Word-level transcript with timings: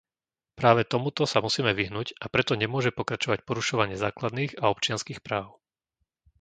Práve 0.59 0.81
tomuto 0.93 1.21
sa 1.31 1.39
musíme 1.47 1.71
vyhnúť, 1.79 2.07
a 2.17 2.25
preto 2.33 2.53
nemôže 2.61 2.89
pokračovať 2.99 3.39
porušovanie 3.47 3.93
základných 4.03 4.53
a 4.61 4.73
občianskych 4.73 5.19
práv. 5.27 5.45